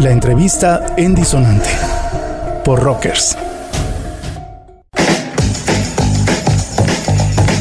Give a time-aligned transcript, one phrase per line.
[0.00, 1.68] La entrevista en Disonante
[2.64, 3.36] por Rockers.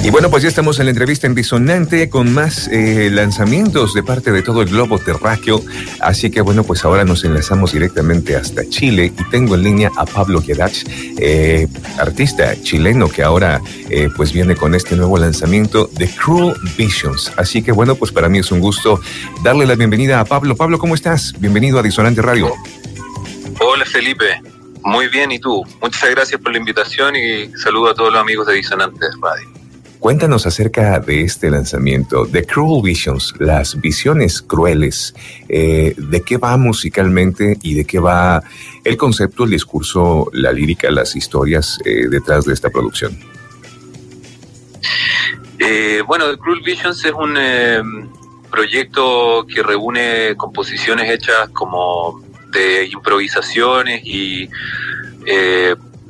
[0.09, 4.01] Y bueno, pues ya estamos en la entrevista en Disonante con más eh, lanzamientos de
[4.01, 5.63] parte de todo el globo terráqueo.
[5.99, 10.07] Así que bueno, pues ahora nos enlazamos directamente hasta Chile y tengo en línea a
[10.07, 10.83] Pablo Guedach,
[11.19, 11.67] eh,
[11.99, 17.31] artista chileno que ahora eh, pues viene con este nuevo lanzamiento de Cruel Visions.
[17.37, 18.99] Así que bueno, pues para mí es un gusto
[19.43, 20.55] darle la bienvenida a Pablo.
[20.55, 21.35] Pablo, ¿cómo estás?
[21.37, 22.51] Bienvenido a Disonante Radio.
[23.59, 24.41] Hola Felipe,
[24.81, 25.63] muy bien, ¿y tú?
[25.79, 29.48] Muchas gracias por la invitación y saludo a todos los amigos de Disonante Radio.
[29.99, 35.13] Cuéntanos acerca de este lanzamiento, The Cruel Visions, las visiones crueles.
[35.49, 38.41] Eh, ¿De qué va musicalmente y de qué va
[38.85, 43.19] el concepto, el discurso, la lírica, las historias eh, detrás de esta producción?
[45.59, 48.09] Eh, bueno, The Cruel Visions es un
[48.49, 54.49] proyecto que reúne composiciones hechas como de improvisaciones y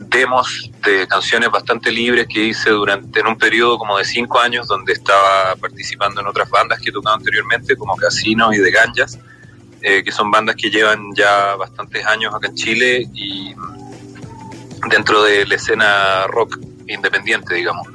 [0.10, 4.68] demos de canciones bastante libres que hice durante en un periodo como de cinco años
[4.68, 9.20] donde estaba participando en otras bandas que he tocado anteriormente como Casino y The Ganjas
[9.82, 13.54] eh, que son bandas que llevan ya bastantes años acá en Chile y
[14.90, 17.88] dentro de la escena rock independiente digamos.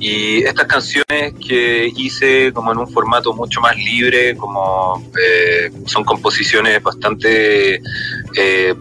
[0.00, 6.04] Y estas canciones que hice como en un formato mucho más libre como eh, son
[6.04, 7.80] composiciones bastante
[8.34, 8.74] eh,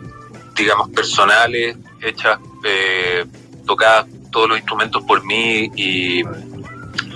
[0.55, 3.25] digamos personales hechas, eh,
[3.65, 6.21] tocadas todos los instrumentos por mí y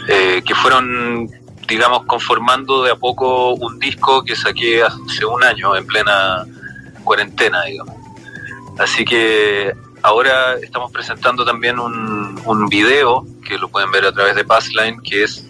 [0.07, 1.29] eh, que fueron,
[1.67, 6.45] digamos, conformando de a poco un disco que saqué hace un año en plena
[7.03, 7.95] cuarentena, digamos.
[8.79, 14.35] Así que ahora estamos presentando también un, un video que lo pueden ver a través
[14.35, 15.45] de Passline, que es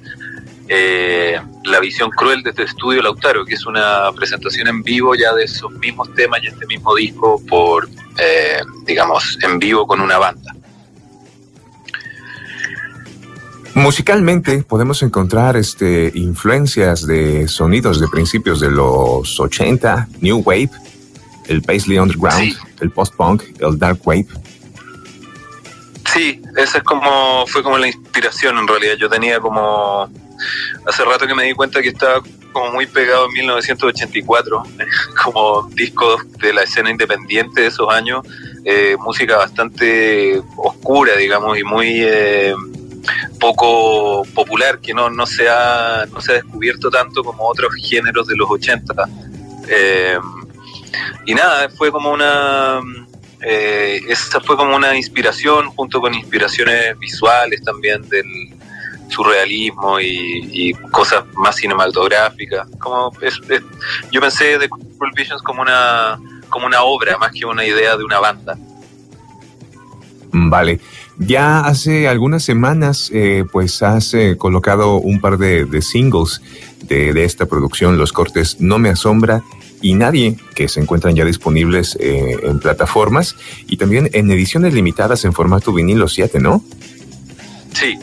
[0.70, 5.34] eh, La visión cruel de este estudio Lautaro, que es una presentación en vivo ya
[5.34, 7.88] de esos mismos temas y este mismo disco por
[8.20, 10.54] eh, digamos, en vivo con una banda.
[13.76, 20.72] Musicalmente podemos encontrar este, influencias de sonidos de principios de los 80, New Wave,
[21.48, 24.28] el Paisley Underground, el post-punk, el Dark Wave.
[26.12, 28.96] Sí, esa es como, fue como la inspiración en realidad.
[29.00, 30.10] Yo tenía como,
[30.86, 32.22] hace rato que me di cuenta que estaba
[32.72, 34.64] muy pegado en 1984,
[35.24, 38.26] como disco de la escena independiente de esos años,
[38.66, 42.54] eh, música bastante oscura, digamos, y muy eh,
[43.40, 48.28] poco popular, que no, no, se ha, no se ha descubierto tanto como otros géneros
[48.28, 48.94] de los 80.
[49.70, 50.20] Eh,
[51.26, 52.82] y nada, fue como una...
[53.42, 58.59] esa fue como una inspiración junto con inspiraciones visuales también del,
[59.10, 62.68] surrealismo y, cosas más cinematográficas.
[62.80, 63.12] Como
[64.12, 68.04] yo pensé de Cruel Visions como una, como una obra más que una idea de
[68.04, 68.58] una banda.
[70.32, 70.80] Vale.
[71.18, 76.42] Ya hace algunas semanas, eh, pues has eh, colocado un par de, singles
[76.84, 79.44] de, esta producción, Los Cortes No Me Asombra
[79.82, 83.36] y Nadie, que se encuentran ya disponibles eh, en plataformas
[83.68, 86.64] y también en ediciones limitadas en formato vinilo 7, ¿no?
[87.74, 87.98] Sí,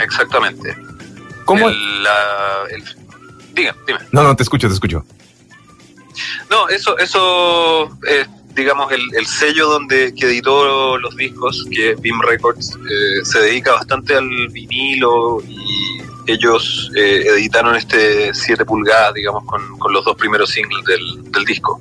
[0.00, 0.76] exactamente.
[1.44, 1.70] ¿Cómo?
[3.54, 3.72] dime,
[4.12, 5.02] No, no, te escucho, te escucho.
[6.50, 12.20] No, eso, eso es, digamos, el, sello donde que editó los discos, que es Beam
[12.20, 19.44] Records, eh, se dedica bastante al vinilo y ellos eh, editaron este 7 pulgadas, digamos,
[19.44, 21.80] con, con, los dos primeros singles del, del disco.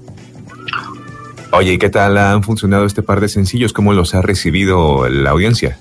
[1.52, 3.74] Oye, ¿y qué tal han funcionado este par de sencillos?
[3.74, 5.78] ¿Cómo los ha recibido la audiencia?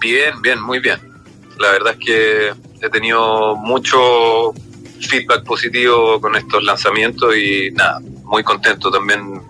[0.00, 1.15] Bien, bien, muy bien
[1.58, 4.52] la verdad es que he tenido mucho
[5.00, 9.40] feedback positivo con estos lanzamientos y nada, muy contento también.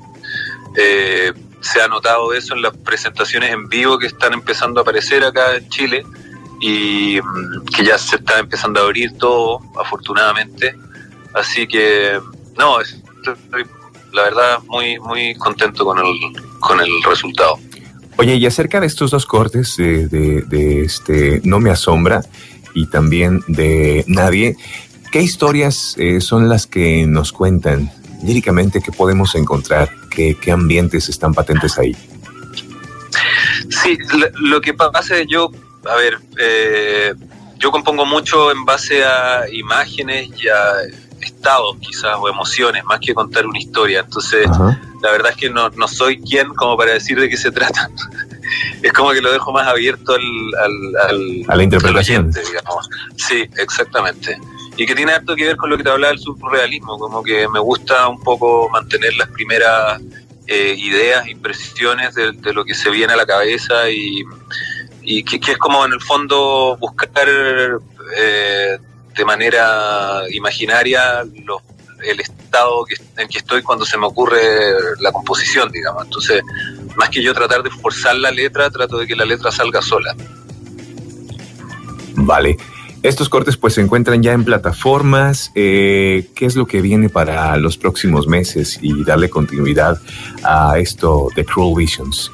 [0.76, 5.24] Eh, se ha notado eso en las presentaciones en vivo que están empezando a aparecer
[5.24, 6.04] acá en Chile
[6.60, 10.74] y mm, que ya se está empezando a abrir todo, afortunadamente.
[11.34, 12.20] Así que,
[12.56, 13.66] no, estoy,
[14.12, 16.14] la verdad, muy, muy contento con el,
[16.60, 17.58] con el resultado.
[18.18, 22.22] Oye, y acerca de estos dos cortes de, este No me asombra
[22.74, 24.56] y también de Nadie,
[25.12, 27.90] ¿qué historias eh, son las que nos cuentan
[28.22, 29.90] líricamente, ¿qué podemos encontrar?
[30.10, 31.96] ¿Qué, qué ambientes están patentes ahí?
[33.70, 33.98] Sí,
[34.40, 35.50] lo, que pasa es yo,
[35.88, 37.14] a ver, eh,
[37.58, 40.72] yo compongo mucho en base a imágenes y a
[41.20, 44.00] estados quizás o emociones, más que contar una historia.
[44.00, 44.48] Entonces,
[45.02, 47.90] la verdad es que no, no soy quien como para decir de qué se trata.
[48.82, 50.54] es como que lo dejo más abierto al,
[51.08, 52.30] al, a la interpretación.
[52.30, 52.88] digamos.
[53.16, 54.38] Sí, exactamente.
[54.76, 57.48] Y que tiene harto que ver con lo que te hablaba del surrealismo, como que
[57.48, 60.00] me gusta un poco mantener las primeras
[60.46, 64.22] eh, ideas, impresiones de, de, lo que se viene a la cabeza y,
[65.02, 67.28] y que, es como en el fondo buscar
[68.16, 68.78] eh,
[69.16, 71.24] de manera imaginaria
[72.02, 72.84] el estado
[73.16, 74.38] en que estoy cuando se me ocurre
[75.00, 76.04] la composición, digamos.
[76.04, 76.42] Entonces,
[76.96, 80.14] más que yo tratar de forzar la letra, trato de que la letra salga sola.
[82.14, 82.56] Vale.
[83.02, 85.52] Estos cortes pues se encuentran ya en plataformas.
[85.54, 90.00] Eh, ¿Qué es lo que viene para los próximos meses y darle continuidad
[90.42, 92.32] a esto de Cruel Visions?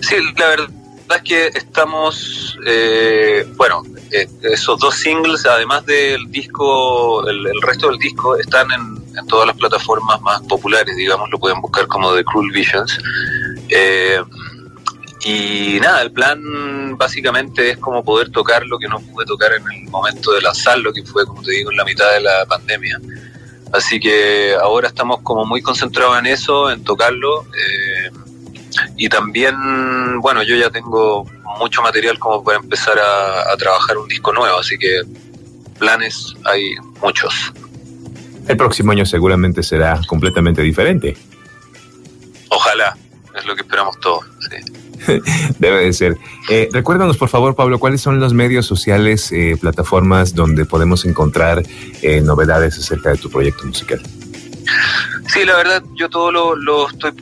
[0.00, 0.68] Sí, la verdad
[1.16, 7.98] es que estamos, eh, bueno, eh, esos dos singles, además del disco, el, resto del
[7.98, 12.50] disco, están en, todas las plataformas más populares, digamos, lo pueden buscar como The Cruel
[12.52, 12.98] Visions.
[13.70, 14.20] Eh,
[15.24, 19.64] y nada, el plan básicamente es como poder tocar lo que no pude tocar en
[19.72, 23.00] el momento de lanzarlo, que fue, como te digo, en la mitad de la pandemia.
[23.72, 27.42] Así que ahora estamos como muy concentrados en eso, en tocarlo.
[27.42, 28.10] Eh,
[28.96, 31.26] y también, bueno, yo ya tengo
[31.58, 35.02] mucho material como para empezar a, trabajar un disco nuevo, así que
[35.78, 37.52] planes hay muchos.
[38.48, 41.16] El próximo año seguramente será completamente diferente.
[42.48, 42.96] Ojalá,
[43.34, 44.24] es lo que esperamos todos.
[45.58, 46.16] Debe de ser.
[46.48, 51.62] Eh, recuérdanos, por favor, Pablo, cuáles son los medios sociales, eh, plataformas donde podemos encontrar
[52.02, 54.00] eh, novedades acerca de tu proyecto musical.
[55.28, 57.12] Sí, la verdad, yo todo lo, lo estoy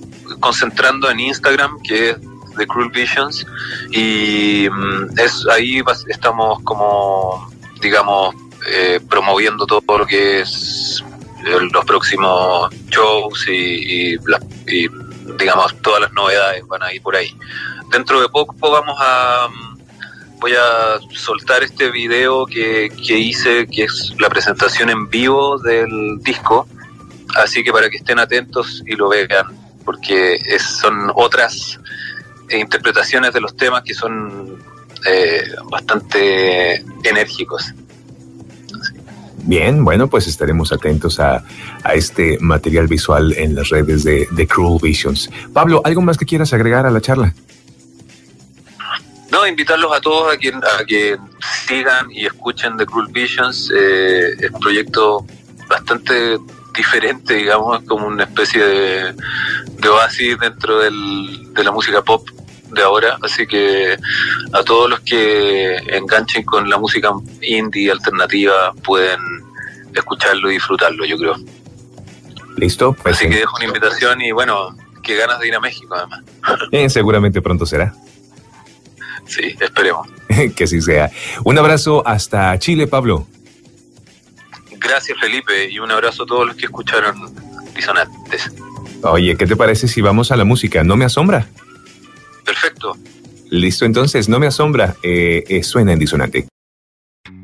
[0.41, 2.17] concentrando en Instagram, que es
[2.57, 3.47] The Cruel Visions,
[3.91, 8.35] y mm, es ahí estamos como, digamos,
[8.67, 11.05] eh, promoviendo todo lo que es
[11.47, 14.17] eh, los próximos shows y,
[15.39, 17.37] digamos todas las novedades van a ir por ahí.
[17.91, 23.85] Dentro de poco vamos a mm, voy a soltar este video que, que hice, que
[23.85, 26.67] es la presentación en vivo del disco,
[27.37, 31.79] así que para que estén atentos y lo vean porque son otras
[32.49, 34.59] eh, interpretaciones de los temas que son
[35.07, 37.73] eh, bastante enérgicos.
[39.47, 41.45] Bien, bueno, pues estaremos atentos a,
[41.93, 45.31] este material visual en las redes de, de, Cruel Visions.
[45.53, 47.35] Pablo, ¿algo más que quieras agregar a la charla?
[49.31, 51.19] No, invitarlos a todos a que, a que
[51.67, 55.27] sigan y escuchen The Cruel Visions, eh, es un proyecto
[55.69, 56.39] bastante
[56.75, 59.15] diferente, digamos, como una especie de,
[59.79, 62.29] de oasis dentro del, de la música pop
[62.71, 63.97] de ahora, así que
[64.53, 67.13] a todos los que enganchen con la música
[67.43, 69.21] indie alternativa pueden
[69.95, 71.37] escucharlo y disfrutarlo, yo creo.
[72.57, 72.93] Listo.
[73.03, 76.23] Pues así que dejo una invitación y bueno, qué ganas de ir a México además.
[76.73, 77.95] Eh, seguramente pronto será.
[79.27, 80.07] Sí, esperemos.
[80.57, 81.11] que así sea.
[81.45, 83.27] Un abrazo hasta Chile, Pablo.
[84.85, 87.35] Gracias, Felipe, y un abrazo a todos los que escucharon
[87.75, 88.53] Disonantes.
[89.03, 90.85] Oye, ¿qué te parece si vamos a la música?
[90.85, 91.49] ¿No me asombra?
[92.45, 92.97] Perfecto.
[93.51, 94.97] Listo, entonces, no me asombra.
[95.03, 96.47] Eh, eh, suena en disonante.